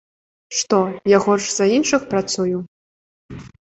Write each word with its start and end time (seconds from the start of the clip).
Што, 0.59 0.79
я 1.15 1.21
горш 1.27 1.45
за 1.59 1.71
іншых 1.77 2.11
працую? 2.17 2.57